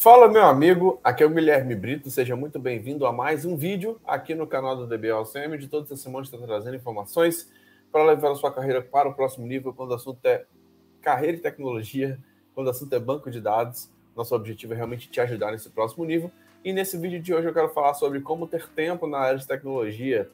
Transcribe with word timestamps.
Fala, 0.00 0.28
meu 0.28 0.44
amigo, 0.44 1.00
aqui 1.02 1.24
é 1.24 1.26
o 1.26 1.30
Guilherme 1.30 1.74
Brito, 1.74 2.08
seja 2.08 2.36
muito 2.36 2.56
bem-vindo 2.56 3.04
a 3.04 3.12
mais 3.12 3.44
um 3.44 3.56
vídeo 3.56 4.00
aqui 4.06 4.32
no 4.32 4.46
canal 4.46 4.76
do 4.76 4.86
DBLCM. 4.86 5.58
De 5.58 5.66
todas 5.66 5.90
as 5.90 6.00
semanas 6.00 6.28
está 6.28 6.38
trazendo 6.46 6.76
informações 6.76 7.50
para 7.90 8.04
levar 8.04 8.30
a 8.30 8.36
sua 8.36 8.54
carreira 8.54 8.80
para 8.80 9.08
o 9.08 9.12
próximo 9.12 9.44
nível, 9.44 9.74
quando 9.74 9.90
o 9.90 9.94
assunto 9.94 10.24
é 10.24 10.44
carreira 11.02 11.36
e 11.36 11.40
tecnologia, 11.40 12.16
quando 12.54 12.68
o 12.68 12.70
assunto 12.70 12.92
é 12.94 13.00
banco 13.00 13.28
de 13.28 13.40
dados. 13.40 13.90
Nosso 14.14 14.36
objetivo 14.36 14.72
é 14.72 14.76
realmente 14.76 15.10
te 15.10 15.20
ajudar 15.20 15.50
nesse 15.50 15.68
próximo 15.68 16.04
nível. 16.04 16.30
E 16.64 16.72
nesse 16.72 16.96
vídeo 16.96 17.20
de 17.20 17.34
hoje 17.34 17.48
eu 17.48 17.52
quero 17.52 17.70
falar 17.70 17.94
sobre 17.94 18.20
como 18.20 18.46
ter 18.46 18.68
tempo 18.68 19.04
na 19.08 19.18
área 19.18 19.38
de 19.40 19.48
tecnologia. 19.48 20.30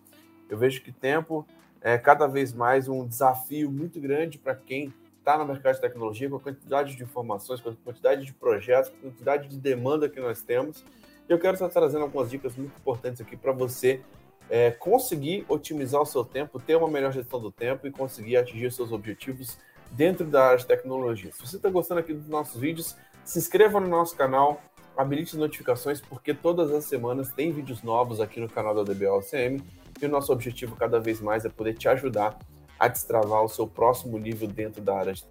Eu 0.46 0.58
vejo 0.58 0.82
que 0.82 0.92
tempo 0.92 1.46
é 1.80 1.96
cada 1.96 2.26
vez 2.26 2.52
mais 2.52 2.86
um 2.86 3.08
desafio 3.08 3.70
muito 3.70 3.98
grande 3.98 4.36
para 4.36 4.54
quem 4.54 4.92
está 5.24 5.38
no 5.38 5.46
mercado 5.46 5.76
de 5.76 5.80
tecnologia, 5.80 6.28
com 6.28 6.36
a 6.36 6.40
quantidade 6.40 6.94
de 6.94 7.02
informações, 7.02 7.58
com 7.58 7.70
a 7.70 7.74
quantidade 7.82 8.26
de 8.26 8.32
projetos, 8.34 8.90
com 8.90 8.96
a 8.98 9.10
quantidade 9.10 9.48
de 9.48 9.56
demanda 9.56 10.06
que 10.06 10.20
nós 10.20 10.42
temos. 10.42 10.84
Eu 11.26 11.38
quero 11.38 11.54
estar 11.54 11.70
trazendo 11.70 12.02
algumas 12.02 12.30
dicas 12.30 12.54
muito 12.54 12.76
importantes 12.76 13.22
aqui 13.22 13.34
para 13.34 13.50
você 13.50 14.02
é, 14.50 14.70
conseguir 14.70 15.46
otimizar 15.48 16.02
o 16.02 16.04
seu 16.04 16.26
tempo, 16.26 16.60
ter 16.60 16.76
uma 16.76 16.88
melhor 16.88 17.10
gestão 17.10 17.40
do 17.40 17.50
tempo 17.50 17.86
e 17.86 17.90
conseguir 17.90 18.36
atingir 18.36 18.70
seus 18.70 18.92
objetivos 18.92 19.56
dentro 19.90 20.26
da 20.26 20.44
área 20.44 20.58
de 20.58 20.66
tecnologia. 20.66 21.32
Se 21.32 21.40
você 21.40 21.56
está 21.56 21.70
gostando 21.70 22.00
aqui 22.00 22.12
dos 22.12 22.28
nossos 22.28 22.60
vídeos, 22.60 22.94
se 23.24 23.38
inscreva 23.38 23.80
no 23.80 23.88
nosso 23.88 24.14
canal, 24.14 24.60
habilite 24.94 25.34
as 25.34 25.40
notificações, 25.40 26.02
porque 26.02 26.34
todas 26.34 26.70
as 26.70 26.84
semanas 26.84 27.32
tem 27.32 27.50
vídeos 27.50 27.82
novos 27.82 28.20
aqui 28.20 28.40
no 28.40 28.48
canal 28.48 28.74
da 28.74 28.82
DBLCM 28.82 29.62
e 30.02 30.04
o 30.04 30.08
nosso 30.10 30.30
objetivo 30.30 30.76
cada 30.76 31.00
vez 31.00 31.18
mais 31.22 31.46
é 31.46 31.48
poder 31.48 31.72
te 31.72 31.88
ajudar 31.88 32.38
a 32.78 32.88
destravar 32.88 33.42
o 33.42 33.48
seu 33.48 33.66
próximo 33.66 34.18
nível 34.18 34.48
dentro 34.48 34.82
da 34.82 34.96
área 34.96 35.12
de. 35.12 35.24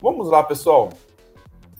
Vamos 0.00 0.28
lá, 0.28 0.42
pessoal. 0.42 0.90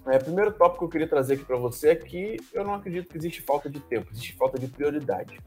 É, 0.07 0.19
primeiro 0.19 0.53
tópico 0.53 0.79
que 0.79 0.85
eu 0.85 0.89
queria 0.89 1.09
trazer 1.09 1.35
aqui 1.35 1.45
para 1.45 1.57
você 1.57 1.89
é 1.91 1.97
que 1.97 2.37
eu 2.53 2.63
não 2.63 2.75
acredito 2.75 3.09
que 3.09 3.17
existe 3.19 3.43
falta 3.43 3.69
de 3.69 3.81
tempo, 3.81 4.09
existe 4.13 4.35
falta 4.37 4.59
de 4.59 4.69
prioridade. 4.69 5.41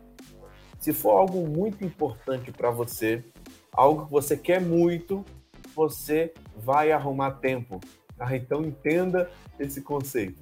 Se 0.77 0.91
for 0.91 1.11
algo 1.11 1.47
muito 1.47 1.83
importante 1.85 2.51
para 2.51 2.69
você, 2.69 3.23
algo 3.71 4.05
que 4.05 4.11
você 4.11 4.35
quer 4.35 4.59
muito, 4.59 5.25
você 5.73 6.33
vai 6.55 6.91
arrumar 6.91 7.31
tempo. 7.31 7.79
Tá? 8.17 8.35
Então 8.35 8.63
entenda 8.63 9.29
esse 9.57 9.81
conceito. 9.81 10.41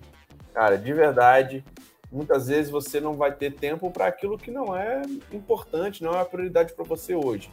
Cara, 0.51 0.77
de 0.77 0.91
verdade, 0.93 1.63
muitas 2.11 2.47
vezes 2.47 2.71
você 2.71 2.99
não 2.99 3.13
vai 3.13 3.31
ter 3.31 3.53
tempo 3.53 3.91
para 3.91 4.07
aquilo 4.07 4.37
que 4.37 4.49
não 4.49 4.75
é 4.75 5.03
importante, 5.31 6.03
não 6.03 6.13
é 6.13 6.21
a 6.21 6.25
prioridade 6.25 6.73
para 6.73 6.83
você 6.83 7.13
hoje 7.13 7.51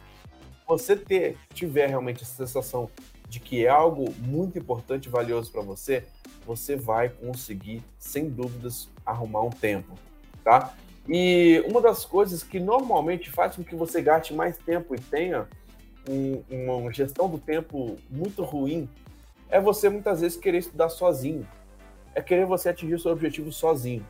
você 0.67 0.95
ter, 0.95 1.37
tiver 1.53 1.87
realmente 1.87 2.23
essa 2.23 2.45
sensação 2.45 2.89
de 3.27 3.39
que 3.39 3.65
é 3.65 3.69
algo 3.69 4.11
muito 4.19 4.57
importante 4.57 5.07
e 5.07 5.09
valioso 5.09 5.51
para 5.51 5.61
você, 5.61 6.03
você 6.45 6.75
vai 6.75 7.09
conseguir, 7.09 7.83
sem 7.97 8.29
dúvidas, 8.29 8.89
arrumar 9.05 9.41
um 9.41 9.49
tempo, 9.49 9.93
tá? 10.43 10.73
E 11.07 11.63
uma 11.67 11.81
das 11.81 12.05
coisas 12.05 12.43
que 12.43 12.59
normalmente 12.59 13.29
faz 13.29 13.55
com 13.55 13.63
que 13.63 13.75
você 13.75 14.01
gaste 14.01 14.33
mais 14.33 14.57
tempo 14.57 14.95
e 14.95 14.99
tenha 14.99 15.47
um, 16.09 16.43
uma 16.49 16.91
gestão 16.91 17.29
do 17.29 17.37
tempo 17.37 17.97
muito 18.09 18.43
ruim 18.43 18.89
é 19.49 19.59
você 19.59 19.89
muitas 19.89 20.21
vezes 20.21 20.37
querer 20.37 20.59
estudar 20.59 20.89
sozinho, 20.89 21.47
é 22.13 22.21
querer 22.21 22.45
você 22.45 22.69
atingir 22.69 22.95
o 22.95 22.99
seu 22.99 23.11
objetivo 23.11 23.51
sozinho. 23.51 24.05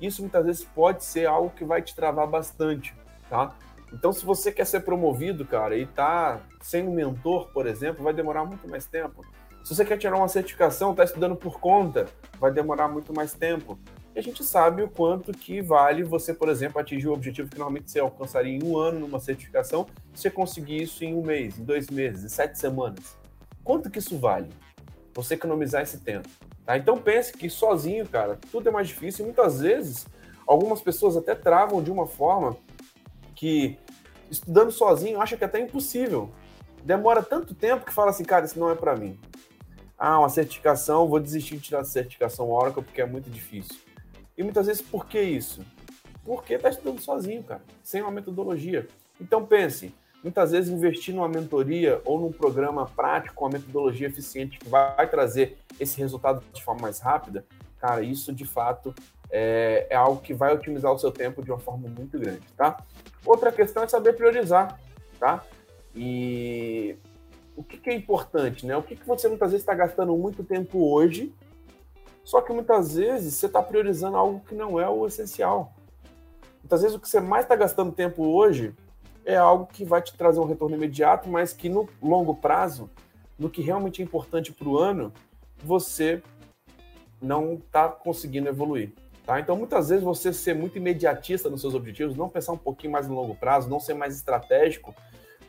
Isso 0.00 0.22
muitas 0.22 0.44
vezes 0.44 0.64
pode 0.64 1.04
ser 1.04 1.26
algo 1.26 1.50
que 1.50 1.64
vai 1.64 1.82
te 1.82 1.94
travar 1.94 2.26
bastante, 2.26 2.94
tá? 3.28 3.54
Então, 3.92 4.12
se 4.12 4.24
você 4.24 4.50
quer 4.50 4.64
ser 4.64 4.80
promovido, 4.80 5.44
cara, 5.44 5.76
e 5.76 5.86
tá 5.86 6.40
sem 6.60 6.86
um 6.88 6.94
mentor, 6.94 7.48
por 7.52 7.66
exemplo, 7.66 8.02
vai 8.02 8.14
demorar 8.14 8.44
muito 8.44 8.68
mais 8.68 8.86
tempo. 8.86 9.24
Se 9.62 9.74
você 9.74 9.84
quer 9.84 9.96
tirar 9.96 10.16
uma 10.16 10.28
certificação, 10.28 10.94
tá 10.94 11.04
estudando 11.04 11.36
por 11.36 11.60
conta, 11.60 12.06
vai 12.40 12.50
demorar 12.50 12.88
muito 12.88 13.14
mais 13.14 13.32
tempo. 13.32 13.78
E 14.14 14.18
a 14.18 14.22
gente 14.22 14.42
sabe 14.42 14.82
o 14.82 14.88
quanto 14.88 15.32
que 15.32 15.62
vale 15.62 16.02
você, 16.02 16.34
por 16.34 16.48
exemplo, 16.48 16.80
atingir 16.80 17.08
o 17.08 17.12
objetivo 17.12 17.48
que 17.48 17.56
normalmente 17.56 17.90
você 17.90 18.00
alcançaria 18.00 18.52
em 18.52 18.62
um 18.64 18.76
ano 18.76 19.00
numa 19.00 19.20
certificação, 19.20 19.86
você 20.12 20.30
conseguir 20.30 20.82
isso 20.82 21.04
em 21.04 21.14
um 21.14 21.22
mês, 21.22 21.58
em 21.58 21.64
dois 21.64 21.88
meses, 21.88 22.24
em 22.24 22.28
sete 22.28 22.58
semanas. 22.58 23.16
Quanto 23.62 23.88
que 23.88 24.00
isso 24.00 24.18
vale? 24.18 24.48
Você 25.14 25.34
economizar 25.34 25.82
esse 25.82 25.98
tempo. 25.98 26.28
Tá? 26.66 26.76
Então 26.76 26.98
pense 26.98 27.32
que 27.32 27.48
sozinho, 27.48 28.06
cara, 28.08 28.38
tudo 28.50 28.68
é 28.68 28.72
mais 28.72 28.88
difícil 28.88 29.24
e 29.24 29.26
muitas 29.26 29.60
vezes 29.60 30.06
algumas 30.46 30.80
pessoas 30.80 31.16
até 31.16 31.34
travam 31.34 31.82
de 31.82 31.90
uma 31.90 32.06
forma 32.06 32.56
que 33.34 33.78
estudando 34.32 34.72
sozinho 34.72 35.20
acha 35.20 35.36
que 35.36 35.44
é 35.44 35.46
até 35.46 35.60
impossível. 35.60 36.30
Demora 36.82 37.22
tanto 37.22 37.54
tempo 37.54 37.84
que 37.84 37.92
fala 37.92 38.10
assim, 38.10 38.24
cara, 38.24 38.46
isso 38.46 38.58
não 38.58 38.70
é 38.70 38.74
para 38.74 38.96
mim. 38.96 39.20
Ah, 39.96 40.18
uma 40.18 40.28
certificação, 40.28 41.06
vou 41.06 41.20
desistir 41.20 41.56
de 41.56 41.62
tirar 41.62 41.80
a 41.80 41.84
certificação 41.84 42.50
Oracle 42.50 42.82
porque 42.82 43.02
é 43.02 43.06
muito 43.06 43.30
difícil. 43.30 43.76
E 44.36 44.42
muitas 44.42 44.66
vezes, 44.66 44.82
por 44.82 45.06
que 45.06 45.20
isso? 45.20 45.64
Porque 46.24 46.58
tá 46.58 46.70
estudando 46.70 47.00
sozinho, 47.00 47.42
cara, 47.42 47.62
sem 47.82 48.00
uma 48.00 48.10
metodologia. 48.10 48.88
Então 49.20 49.44
pense, 49.44 49.94
muitas 50.24 50.50
vezes 50.50 50.72
investir 50.72 51.14
numa 51.14 51.28
mentoria 51.28 52.00
ou 52.04 52.18
num 52.18 52.32
programa 52.32 52.86
prático 52.86 53.34
com 53.34 53.44
uma 53.44 53.52
metodologia 53.52 54.08
eficiente 54.08 54.58
que 54.58 54.68
vai 54.68 55.08
trazer 55.08 55.58
esse 55.78 55.98
resultado 55.98 56.42
de 56.52 56.64
forma 56.64 56.80
mais 56.80 56.98
rápida, 56.98 57.44
cara, 57.82 58.00
isso 58.00 58.32
de 58.32 58.44
fato 58.44 58.94
é, 59.28 59.88
é 59.90 59.96
algo 59.96 60.22
que 60.22 60.32
vai 60.32 60.54
otimizar 60.54 60.92
o 60.92 60.98
seu 60.98 61.10
tempo 61.10 61.42
de 61.42 61.50
uma 61.50 61.58
forma 61.58 61.88
muito 61.88 62.16
grande, 62.16 62.46
tá? 62.56 62.80
Outra 63.26 63.50
questão 63.50 63.82
é 63.82 63.88
saber 63.88 64.12
priorizar, 64.12 64.78
tá? 65.18 65.44
E 65.92 66.96
o 67.56 67.64
que, 67.64 67.76
que 67.76 67.90
é 67.90 67.94
importante, 67.94 68.64
né? 68.64 68.76
O 68.76 68.82
que, 68.84 68.94
que 68.94 69.04
você 69.04 69.26
muitas 69.26 69.50
vezes 69.50 69.62
está 69.62 69.74
gastando 69.74 70.16
muito 70.16 70.44
tempo 70.44 70.92
hoje, 70.92 71.34
só 72.22 72.40
que 72.40 72.52
muitas 72.52 72.94
vezes 72.94 73.34
você 73.34 73.46
está 73.46 73.60
priorizando 73.60 74.16
algo 74.16 74.40
que 74.46 74.54
não 74.54 74.78
é 74.78 74.88
o 74.88 75.04
essencial. 75.04 75.74
Muitas 76.62 76.82
vezes 76.82 76.96
o 76.96 77.00
que 77.00 77.08
você 77.08 77.18
mais 77.18 77.44
está 77.44 77.56
gastando 77.56 77.90
tempo 77.90 78.22
hoje 78.22 78.72
é 79.24 79.36
algo 79.36 79.66
que 79.66 79.84
vai 79.84 80.00
te 80.00 80.16
trazer 80.16 80.38
um 80.38 80.44
retorno 80.44 80.76
imediato, 80.76 81.28
mas 81.28 81.52
que 81.52 81.68
no 81.68 81.88
longo 82.00 82.36
prazo, 82.36 82.88
no 83.36 83.50
que 83.50 83.60
realmente 83.60 84.00
é 84.00 84.04
importante 84.04 84.52
para 84.52 84.68
o 84.68 84.78
ano, 84.78 85.12
você 85.64 86.22
não 87.22 87.54
está 87.54 87.88
conseguindo 87.88 88.48
evoluir. 88.48 88.92
Tá? 89.24 89.38
Então, 89.38 89.56
muitas 89.56 89.88
vezes, 89.88 90.02
você 90.02 90.32
ser 90.32 90.54
muito 90.54 90.76
imediatista 90.76 91.48
nos 91.48 91.60
seus 91.60 91.74
objetivos, 91.74 92.16
não 92.16 92.28
pensar 92.28 92.52
um 92.52 92.58
pouquinho 92.58 92.92
mais 92.92 93.06
no 93.06 93.14
longo 93.14 93.34
prazo, 93.34 93.70
não 93.70 93.78
ser 93.78 93.94
mais 93.94 94.16
estratégico, 94.16 94.94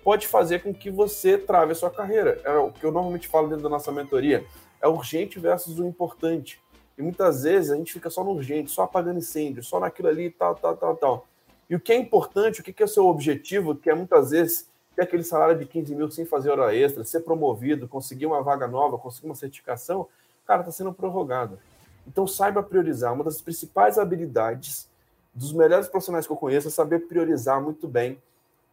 pode 0.03 0.27
fazer 0.27 0.61
com 0.61 0.73
que 0.73 0.91
você 0.91 1.37
trave 1.37 1.71
a 1.71 1.75
sua 1.75 1.89
carreira. 1.89 2.39
É 2.43 2.51
o 2.55 2.71
que 2.71 2.83
eu 2.83 2.91
normalmente 2.91 3.27
falo 3.27 3.47
dentro 3.47 3.63
da 3.63 3.69
nossa 3.69 3.91
mentoria, 3.91 4.45
é 4.81 4.87
urgente 4.87 5.39
versus 5.39 5.79
o 5.79 5.87
importante. 5.87 6.61
E 6.97 7.01
muitas 7.01 7.43
vezes 7.43 7.71
a 7.71 7.75
gente 7.75 7.93
fica 7.93 8.09
só 8.09 8.23
no 8.23 8.31
urgente, 8.31 8.69
só 8.69 8.83
apagando 8.83 9.17
incêndio, 9.17 9.63
só 9.63 9.79
naquilo 9.79 10.09
ali, 10.09 10.29
tal, 10.29 10.53
tal, 10.55 10.77
tal, 10.77 10.95
tal. 10.95 11.27
E 11.69 11.75
o 11.75 11.79
que 11.79 11.91
é 11.91 11.95
importante, 11.95 12.61
o 12.61 12.63
que 12.63 12.83
é 12.83 12.85
o 12.85 12.89
seu 12.89 13.07
objetivo, 13.07 13.75
que 13.75 13.89
é 13.89 13.95
muitas 13.95 14.29
vezes 14.29 14.69
ter 14.95 15.03
aquele 15.03 15.23
salário 15.23 15.57
de 15.57 15.65
15 15.65 15.95
mil 15.95 16.11
sem 16.11 16.25
fazer 16.25 16.51
hora 16.51 16.75
extra, 16.75 17.03
ser 17.03 17.21
promovido, 17.21 17.87
conseguir 17.87 18.27
uma 18.27 18.43
vaga 18.43 18.67
nova, 18.67 18.97
conseguir 18.97 19.25
uma 19.25 19.35
certificação, 19.35 20.07
cara, 20.45 20.61
está 20.61 20.71
sendo 20.71 20.93
prorrogado. 20.93 21.59
Então, 22.07 22.27
saiba 22.27 22.61
priorizar. 22.61 23.13
Uma 23.13 23.23
das 23.23 23.41
principais 23.41 23.97
habilidades 23.97 24.89
dos 25.33 25.53
melhores 25.53 25.87
profissionais 25.87 26.27
que 26.27 26.31
eu 26.31 26.37
conheço 26.37 26.67
é 26.67 26.71
saber 26.71 27.07
priorizar 27.07 27.61
muito 27.61 27.87
bem 27.87 28.21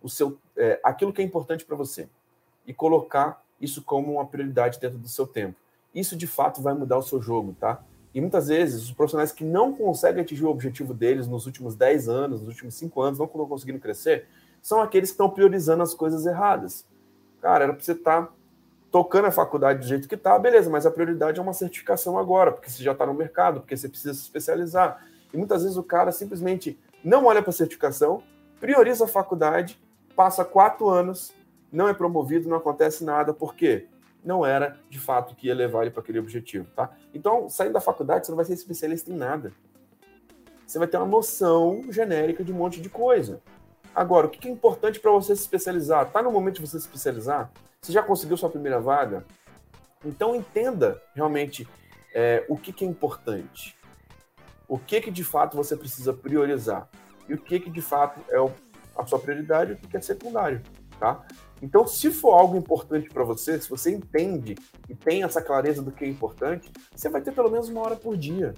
o 0.03 0.09
seu, 0.09 0.39
é, 0.57 0.81
aquilo 0.83 1.13
que 1.13 1.23
é 1.23 1.25
importante 1.25 1.65
para 1.65 1.77
você 1.77 2.09
e 2.67 2.75
colocar 2.75 3.43
isso 3.61 3.83
como 3.83 4.13
uma 4.13 4.27
prioridade 4.27 4.79
dentro 4.81 4.99
do 4.99 5.09
seu 5.09 5.27
tempo. 5.27 5.57
Isso, 5.95 6.17
de 6.17 6.27
fato, 6.27 6.63
vai 6.63 6.75
mudar 6.75 6.99
o 6.99 7.03
seu 7.03 7.21
jogo, 7.21 7.55
tá? 7.59 7.83
E 8.15 8.21
muitas 8.21 8.49
vezes, 8.49 8.85
os 8.85 8.93
profissionais 8.93 9.33
que 9.33 9.45
não 9.45 9.73
conseguem 9.73 10.23
atingir 10.23 10.45
o 10.45 10.51
objetivo 10.51 10.93
deles 10.93 11.27
nos 11.27 11.47
últimos 11.47 11.77
10 11.77 12.09
anos, 12.09 12.41
nos 12.41 12.49
últimos 12.49 12.75
5 12.75 13.01
anos, 13.01 13.19
não 13.19 13.27
estão 13.27 13.47
conseguindo 13.47 13.79
crescer, 13.79 14.27
são 14.61 14.81
aqueles 14.81 15.11
que 15.11 15.15
estão 15.15 15.31
priorizando 15.31 15.83
as 15.83 15.95
coisas 15.95 16.27
erradas. 16.27 16.85
Cara, 17.41 17.65
era 17.65 17.73
para 17.73 17.83
você 17.83 17.93
estar 17.93 18.27
tá 18.27 18.33
tocando 18.91 19.27
a 19.27 19.31
faculdade 19.31 19.81
do 19.81 19.87
jeito 19.87 20.09
que 20.09 20.15
está, 20.15 20.39
beleza, 20.39 20.69
mas 20.69 20.85
a 20.85 20.91
prioridade 20.91 21.39
é 21.39 21.43
uma 21.43 21.53
certificação 21.53 22.19
agora, 22.19 22.53
porque 22.53 22.69
você 22.69 22.83
já 22.83 22.93
está 22.93 23.07
no 23.07 23.15
mercado, 23.15 23.61
porque 23.61 23.77
você 23.77 23.89
precisa 23.89 24.15
se 24.15 24.23
especializar. 24.23 25.05
E 25.33 25.37
muitas 25.37 25.63
vezes 25.63 25.77
o 25.77 25.83
cara 25.83 26.11
simplesmente 26.11 26.79
não 27.05 27.27
olha 27.27 27.41
para 27.41 27.51
a 27.51 27.55
certificação, 27.55 28.23
prioriza 28.59 29.05
a 29.05 29.09
faculdade, 29.09 29.81
passa 30.17 30.45
quatro 30.45 30.89
anos, 30.89 31.33
não 31.73 31.89
é 31.89 31.95
promovido, 31.95 32.49
não 32.49 32.57
acontece 32.57 33.05
nada, 33.05 33.33
por 33.33 33.55
quê? 33.55 33.87
Não 34.25 34.45
era 34.45 34.79
de 34.91 34.99
fato 34.99 35.35
que 35.35 35.47
ia 35.47 35.55
levar 35.55 35.83
ele 35.83 35.91
para 35.91 36.03
aquele 36.03 36.19
objetivo, 36.19 36.67
tá? 36.75 36.91
Então, 37.15 37.49
saindo 37.49 37.73
da 37.73 37.81
faculdade, 37.81 38.27
você 38.27 38.33
não 38.33 38.37
vai 38.37 38.45
ser 38.45 38.55
especialista 38.55 39.11
em 39.11 39.17
nada. 39.17 39.53
Você 40.67 40.79
vai 40.79 40.89
ter 40.89 40.99
uma 40.99 41.07
noção 41.07 41.85
genérica 41.91 42.45
de 42.45 42.53
um 42.53 42.57
monte 42.57 42.81
de 42.81 42.89
coisa. 42.89 43.41
Agora, 44.01 44.29
o 44.29 44.31
que 44.31 44.49
é 44.49 44.51
importante 44.51 44.99
para 44.99 45.11
você 45.11 45.37
se 45.37 45.43
especializar? 45.43 46.07
Está 46.07 46.23
no 46.23 46.33
momento 46.33 46.55
de 46.55 46.63
você 46.63 46.81
se 46.81 46.87
especializar? 46.87 47.53
Você 47.83 47.93
já 47.93 48.03
conseguiu 48.03 48.35
sua 48.35 48.49
primeira 48.49 48.81
vaga? 48.81 49.27
Então 50.03 50.35
entenda 50.35 51.03
realmente 51.15 51.69
é, 52.15 52.43
o 52.49 52.57
que, 52.57 52.83
é 52.83 52.89
importante. 52.89 53.77
O 54.67 54.79
que, 54.79 55.03
que 55.03 55.11
de 55.11 55.23
fato 55.23 55.55
você 55.55 55.77
precisa 55.77 56.15
priorizar. 56.15 56.89
E 57.29 57.35
o 57.35 57.39
que, 57.39 57.61
que 57.61 57.69
de 57.69 57.83
fato 57.83 58.19
é 58.31 58.39
a 58.97 59.05
sua 59.05 59.19
prioridade 59.19 59.73
e 59.73 59.75
o 59.75 59.77
que, 59.77 59.89
que 59.89 59.99
é 59.99 60.01
secundário. 60.01 60.63
tá? 60.99 61.23
Então, 61.61 61.87
se 61.87 62.11
for 62.11 62.33
algo 62.33 62.57
importante 62.57 63.11
para 63.11 63.23
você, 63.23 63.61
se 63.61 63.69
você 63.69 63.91
entende 63.91 64.57
e 64.89 64.95
tem 64.95 65.25
essa 65.25 65.43
clareza 65.43 65.83
do 65.83 65.93
que 65.93 66.07
é 66.07 66.09
importante, 66.09 66.73
você 66.97 67.11
vai 67.11 67.21
ter 67.21 67.33
pelo 67.33 67.51
menos 67.51 67.69
uma 67.69 67.83
hora 67.83 67.97
por 67.97 68.17
dia. 68.17 68.55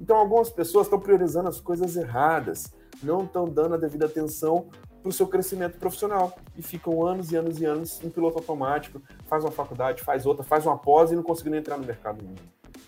Então, 0.00 0.16
algumas 0.16 0.48
pessoas 0.48 0.86
estão 0.86 0.98
priorizando 0.98 1.50
as 1.50 1.60
coisas 1.60 1.94
erradas, 1.94 2.72
não 3.02 3.24
estão 3.24 3.44
dando 3.44 3.74
a 3.74 3.78
devida 3.78 4.06
atenção 4.06 4.66
para 5.02 5.08
o 5.08 5.12
seu 5.12 5.26
crescimento 5.26 5.78
profissional 5.78 6.36
e 6.56 6.62
ficam 6.62 7.04
anos 7.04 7.32
e 7.32 7.36
anos 7.36 7.60
e 7.60 7.64
anos 7.64 8.02
em 8.02 8.08
piloto 8.08 8.38
automático, 8.38 9.02
faz 9.26 9.44
uma 9.44 9.50
faculdade, 9.50 10.02
faz 10.02 10.26
outra, 10.26 10.44
faz 10.44 10.64
uma 10.64 10.78
pós 10.78 11.10
e 11.10 11.16
não 11.16 11.22
conseguindo 11.22 11.56
entrar 11.56 11.76
no 11.76 11.84
mercado 11.84 12.22
nenhum. 12.22 12.36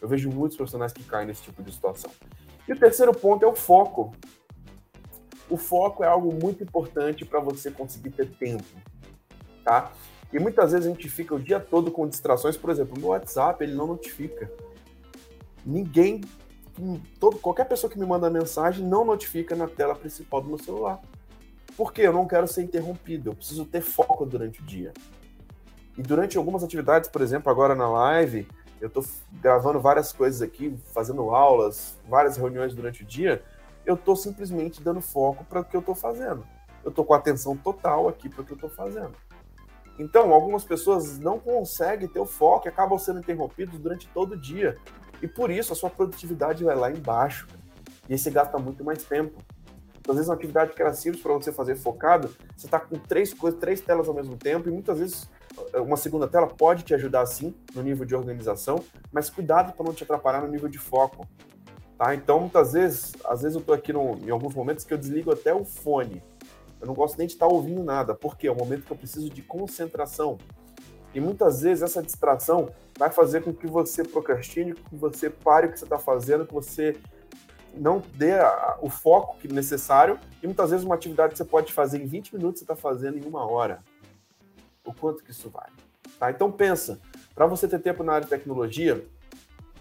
Eu 0.00 0.08
vejo 0.08 0.30
muitos 0.30 0.56
profissionais 0.56 0.92
que 0.92 1.02
caem 1.02 1.26
nesse 1.26 1.42
tipo 1.42 1.62
de 1.62 1.72
situação. 1.72 2.10
E 2.68 2.72
o 2.72 2.78
terceiro 2.78 3.12
ponto 3.12 3.44
é 3.44 3.48
o 3.48 3.54
foco. 3.54 4.14
O 5.50 5.56
foco 5.56 6.04
é 6.04 6.06
algo 6.06 6.32
muito 6.32 6.62
importante 6.62 7.24
para 7.24 7.40
você 7.40 7.70
conseguir 7.70 8.10
ter 8.10 8.30
tempo 8.30 8.64
tá? 9.64 9.90
E 10.32 10.38
muitas 10.38 10.72
vezes 10.72 10.86
a 10.86 10.90
gente 10.90 11.08
fica 11.08 11.34
o 11.34 11.40
dia 11.40 11.58
todo 11.58 11.90
com 11.90 12.06
distrações, 12.06 12.56
por 12.56 12.70
exemplo, 12.70 13.00
no 13.00 13.08
WhatsApp 13.08 13.64
ele 13.64 13.74
não 13.74 13.86
notifica. 13.86 14.50
Ninguém, 15.64 16.20
todo, 17.20 17.38
qualquer 17.38 17.64
pessoa 17.64 17.90
que 17.90 17.98
me 17.98 18.06
manda 18.06 18.28
mensagem 18.30 18.84
não 18.84 19.04
notifica 19.04 19.54
na 19.54 19.66
tela 19.66 19.94
principal 19.94 20.40
do 20.40 20.48
meu 20.48 20.58
celular. 20.58 21.00
Porque 21.76 22.02
eu 22.02 22.12
não 22.12 22.26
quero 22.26 22.46
ser 22.46 22.62
interrompido, 22.62 23.30
eu 23.30 23.34
preciso 23.34 23.64
ter 23.64 23.80
foco 23.80 24.24
durante 24.24 24.60
o 24.60 24.64
dia. 24.64 24.92
E 25.96 26.02
durante 26.02 26.36
algumas 26.36 26.62
atividades, 26.62 27.08
por 27.08 27.22
exemplo, 27.22 27.50
agora 27.50 27.74
na 27.74 27.88
live, 27.88 28.46
eu 28.80 28.88
estou 28.88 29.04
gravando 29.32 29.80
várias 29.80 30.12
coisas 30.12 30.42
aqui, 30.42 30.76
fazendo 30.92 31.30
aulas, 31.30 31.96
várias 32.08 32.36
reuniões 32.36 32.74
durante 32.74 33.02
o 33.02 33.06
dia, 33.06 33.42
eu 33.86 33.94
estou 33.94 34.16
simplesmente 34.16 34.82
dando 34.82 35.00
foco 35.00 35.44
para 35.44 35.60
o 35.60 35.64
que 35.64 35.76
eu 35.76 35.80
estou 35.80 35.94
fazendo. 35.94 36.46
Eu 36.82 36.90
estou 36.90 37.04
com 37.04 37.14
atenção 37.14 37.56
total 37.56 38.08
aqui 38.08 38.28
para 38.28 38.42
o 38.42 38.44
que 38.44 38.52
eu 38.52 38.56
estou 38.56 38.70
fazendo. 38.70 39.14
Então, 39.98 40.32
algumas 40.32 40.64
pessoas 40.64 41.18
não 41.18 41.38
conseguem 41.38 42.08
ter 42.08 42.18
o 42.18 42.26
foco 42.26 42.66
e 42.66 42.68
acabam 42.68 42.98
sendo 42.98 43.20
interrompidos 43.20 43.78
durante 43.78 44.08
todo 44.08 44.32
o 44.32 44.36
dia. 44.36 44.76
E 45.22 45.28
por 45.28 45.50
isso 45.50 45.72
a 45.72 45.76
sua 45.76 45.90
produtividade 45.90 46.64
vai 46.64 46.74
lá 46.74 46.90
embaixo. 46.90 47.46
E 48.08 48.12
aí 48.12 48.18
você 48.18 48.30
gasta 48.30 48.58
muito 48.58 48.84
mais 48.84 49.02
tempo. 49.02 49.38
Então, 49.98 50.12
às 50.12 50.16
vezes, 50.16 50.28
uma 50.28 50.34
atividade 50.34 50.74
que 50.74 50.82
era 50.82 50.92
simples 50.92 51.22
para 51.22 51.32
você 51.32 51.50
fazer 51.50 51.76
focado, 51.76 52.28
você 52.54 52.66
está 52.66 52.78
com 52.78 52.98
três 52.98 53.32
coisas, 53.32 53.58
três 53.58 53.80
telas 53.80 54.06
ao 54.06 54.14
mesmo 54.14 54.36
tempo, 54.36 54.68
e 54.68 54.72
muitas 54.72 54.98
vezes 54.98 55.30
uma 55.76 55.96
segunda 55.96 56.28
tela 56.28 56.46
pode 56.46 56.82
te 56.82 56.94
ajudar 56.94 57.24
sim 57.24 57.54
no 57.74 57.82
nível 57.82 58.04
de 58.04 58.14
organização, 58.14 58.84
mas 59.10 59.30
cuidado 59.30 59.72
para 59.72 59.86
não 59.86 59.94
te 59.94 60.02
atrapalhar 60.02 60.42
no 60.42 60.48
nível 60.48 60.68
de 60.68 60.78
foco. 60.78 61.26
Tá? 61.96 62.14
Então, 62.14 62.40
muitas 62.40 62.74
vezes, 62.74 63.14
às 63.24 63.40
vezes 63.40 63.54
eu 63.54 63.60
estou 63.60 63.74
aqui 63.74 63.94
no, 63.94 64.18
em 64.18 64.30
alguns 64.30 64.54
momentos 64.54 64.84
que 64.84 64.92
eu 64.92 64.98
desligo 64.98 65.32
até 65.32 65.54
o 65.54 65.64
fone 65.64 66.22
eu 66.84 66.86
não 66.86 66.94
gosto 66.94 67.16
nem 67.16 67.26
de 67.26 67.32
estar 67.32 67.46
ouvindo 67.46 67.82
nada, 67.82 68.14
porque 68.14 68.46
é 68.46 68.52
o 68.52 68.54
momento 68.54 68.84
que 68.84 68.92
eu 68.92 68.96
preciso 68.96 69.30
de 69.30 69.40
concentração. 69.40 70.36
E 71.14 71.20
muitas 71.20 71.60
vezes 71.62 71.82
essa 71.82 72.02
distração 72.02 72.70
vai 72.98 73.10
fazer 73.10 73.42
com 73.42 73.52
que 73.52 73.66
você 73.66 74.02
procrastine, 74.02 74.74
que 74.74 74.96
você 74.96 75.30
pare 75.30 75.66
o 75.66 75.72
que 75.72 75.78
você 75.78 75.84
está 75.84 75.98
fazendo, 75.98 76.46
que 76.46 76.52
você 76.52 76.96
não 77.72 78.02
dê 78.14 78.32
a, 78.32 78.78
o 78.80 78.90
foco 78.90 79.38
que 79.38 79.46
necessário. 79.46 80.18
E 80.42 80.46
muitas 80.46 80.70
vezes 80.70 80.84
uma 80.84 80.94
atividade 80.94 81.32
que 81.32 81.38
você 81.38 81.44
pode 81.44 81.72
fazer 81.72 82.02
em 82.02 82.06
20 82.06 82.34
minutos, 82.34 82.58
você 82.58 82.64
está 82.64 82.76
fazendo 82.76 83.18
em 83.18 83.24
uma 83.24 83.48
hora. 83.48 83.82
O 84.84 84.92
quanto 84.92 85.22
que 85.22 85.30
isso 85.30 85.48
vale? 85.48 85.72
Tá? 86.18 86.30
Então 86.30 86.50
pensa, 86.50 87.00
para 87.34 87.46
você 87.46 87.66
ter 87.68 87.78
tempo 87.78 88.02
na 88.02 88.14
área 88.14 88.24
de 88.24 88.30
tecnologia, 88.30 89.04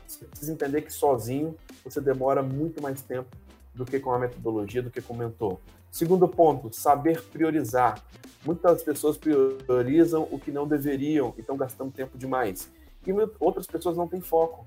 você 0.08 0.26
precisa 0.26 0.54
entender 0.54 0.82
que 0.84 0.94
sozinho 0.94 1.56
você 1.84 2.00
demora 2.00 2.44
muito 2.44 2.82
mais 2.82 3.02
tempo 3.02 3.30
do 3.74 3.86
que 3.86 4.00
com 4.00 4.12
a 4.12 4.20
metodologia, 4.20 4.82
do 4.82 4.92
que 4.92 5.02
com 5.02 5.14
o 5.14 5.18
mentor. 5.18 5.58
Segundo 5.92 6.28
ponto, 6.28 6.74
saber 6.74 7.22
priorizar. 7.22 8.04
Muitas 8.46 8.84
pessoas 8.84 9.18
priorizam 9.18 10.28
o 10.32 10.40
que 10.40 10.52
não 10.52 10.68
deveriam 10.68 11.34
e 11.38 11.42
estão 11.42 11.56
gastando 11.56 11.92
tempo 11.92 12.18
demais. 12.18 12.70
E 13.06 13.12
outras 13.40 13.68
pessoas 13.68 13.96
não 13.98 14.08
têm 14.08 14.22
foco. 14.22 14.66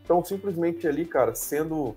Estão 0.00 0.24
simplesmente 0.24 0.86
ali, 0.86 1.04
cara, 1.04 1.34
sendo 1.34 1.96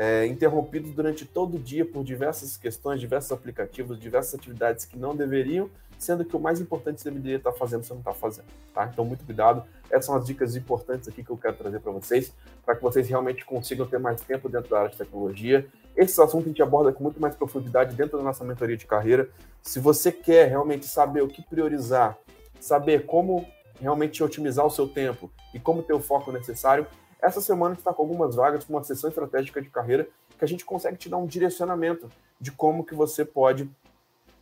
é, 0.00 0.24
interrompidos 0.26 0.92
durante 0.92 1.26
todo 1.26 1.56
o 1.56 1.58
dia 1.58 1.84
por 1.84 2.02
diversas 2.02 2.56
questões, 2.56 3.00
diversos 3.00 3.30
aplicativos, 3.32 4.00
diversas 4.00 4.34
atividades 4.34 4.86
que 4.86 4.96
não 4.96 5.14
deveriam, 5.14 5.68
sendo 5.98 6.24
que 6.24 6.34
o 6.34 6.40
mais 6.40 6.60
importante 6.60 7.02
você 7.02 7.10
deveria 7.10 7.36
estar 7.36 7.52
fazendo, 7.52 7.84
você 7.84 7.92
não 7.92 8.00
está 8.00 8.14
fazendo. 8.14 8.46
Tá? 8.72 8.88
Então, 8.90 9.04
muito 9.04 9.24
cuidado. 9.26 9.62
Essas 9.90 10.06
são 10.06 10.14
as 10.14 10.24
dicas 10.24 10.56
importantes 10.56 11.06
aqui 11.06 11.22
que 11.22 11.28
eu 11.28 11.36
quero 11.36 11.56
trazer 11.56 11.80
para 11.80 11.92
vocês, 11.92 12.32
para 12.64 12.74
que 12.74 12.82
vocês 12.82 13.06
realmente 13.08 13.44
consigam 13.44 13.86
ter 13.86 13.98
mais 13.98 14.22
tempo 14.22 14.48
dentro 14.48 14.70
da 14.70 14.78
área 14.78 14.90
de 14.90 14.96
tecnologia 14.96 15.68
esse 15.96 16.20
assunto 16.22 16.44
a 16.44 16.48
gente 16.48 16.62
aborda 16.62 16.92
com 16.92 17.02
muito 17.02 17.20
mais 17.20 17.34
profundidade 17.34 17.94
dentro 17.94 18.18
da 18.18 18.24
nossa 18.24 18.44
mentoria 18.44 18.76
de 18.76 18.86
carreira. 18.86 19.28
Se 19.62 19.78
você 19.78 20.10
quer 20.10 20.48
realmente 20.48 20.86
saber 20.86 21.22
o 21.22 21.28
que 21.28 21.42
priorizar, 21.42 22.16
saber 22.58 23.06
como 23.06 23.46
realmente 23.80 24.22
otimizar 24.22 24.64
o 24.64 24.70
seu 24.70 24.88
tempo 24.88 25.30
e 25.52 25.58
como 25.58 25.82
ter 25.82 25.92
o 25.92 26.00
foco 26.00 26.32
necessário, 26.32 26.86
essa 27.22 27.40
semana 27.40 27.72
a 27.72 27.74
gente 27.74 27.80
está 27.80 27.92
com 27.92 28.02
algumas 28.02 28.34
vagas 28.34 28.64
para 28.64 28.76
uma 28.76 28.84
sessão 28.84 29.08
estratégica 29.08 29.60
de 29.60 29.68
carreira 29.68 30.08
que 30.38 30.44
a 30.44 30.48
gente 30.48 30.64
consegue 30.64 30.96
te 30.96 31.08
dar 31.08 31.18
um 31.18 31.26
direcionamento 31.26 32.08
de 32.40 32.50
como 32.50 32.84
que 32.84 32.94
você 32.94 33.24
pode, 33.24 33.70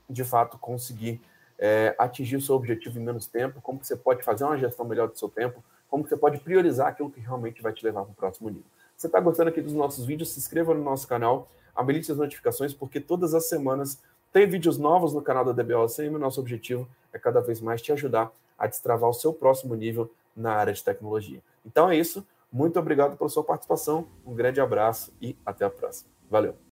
de 0.09 0.25
fato, 0.25 0.59
conseguir 0.59 1.21
é, 1.59 1.95
atingir 1.99 2.37
o 2.37 2.41
seu 2.41 2.55
objetivo 2.55 2.99
em 2.99 3.03
menos 3.03 3.27
tempo, 3.27 3.61
como 3.61 3.81
que 3.81 3.87
você 3.87 3.97
pode 3.97 4.23
fazer 4.23 4.45
uma 4.45 4.57
gestão 4.57 4.87
melhor 4.87 5.09
do 5.09 5.19
seu 5.19 5.29
tempo, 5.29 5.63
como 5.89 6.05
que 6.05 6.11
você 6.11 6.17
pode 6.17 6.39
priorizar 6.39 6.89
aquilo 6.89 7.11
que 7.11 7.21
realmente 7.21 7.61
vai 7.61 7.73
te 7.73 7.85
levar 7.85 8.03
para 8.03 8.13
o 8.13 8.15
próximo 8.15 8.49
nível 8.49 8.65
você 8.99 9.07
está 9.07 9.21
gostando 9.21 9.49
aqui 9.49 9.61
dos 9.61 9.75
nossos 9.75 10.05
vídeos, 10.05 10.33
se 10.33 10.41
inscreva 10.41 10.75
no 10.75 10.83
nosso 10.83 11.07
canal, 11.07 11.49
habilite 11.73 12.11
as 12.11 12.19
notificações, 12.19 12.75
porque 12.75 12.99
todas 12.99 13.33
as 13.33 13.49
semanas 13.49 14.03
tem 14.33 14.45
vídeos 14.45 14.77
novos 14.77 15.15
no 15.15 15.23
canal 15.23 15.45
da 15.45 15.53
DBOCM 15.53 16.07
e 16.07 16.17
o 16.17 16.19
nosso 16.19 16.41
objetivo 16.41 16.89
é 17.13 17.19
cada 17.19 17.41
vez 17.41 17.61
mais 17.61 17.81
te 17.81 17.93
ajudar 17.93 18.33
a 18.59 18.67
destravar 18.67 19.09
o 19.09 19.15
seu 19.15 19.33
próximo 19.33 19.77
nível 19.77 20.11
na 20.37 20.53
área 20.53 20.73
de 20.73 20.83
tecnologia. 20.83 21.41
Então 21.65 21.89
é 21.89 21.97
isso. 21.97 22.27
Muito 22.51 22.79
obrigado 22.79 23.17
pela 23.17 23.31
sua 23.31 23.45
participação, 23.45 24.09
um 24.27 24.35
grande 24.35 24.61
abraço 24.61 25.15
e 25.21 25.37
até 25.47 25.65
a 25.65 25.71
próxima. 25.71 26.11
Valeu! 26.31 26.59